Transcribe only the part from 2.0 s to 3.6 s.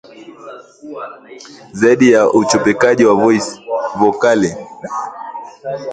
ya uchopekaji wa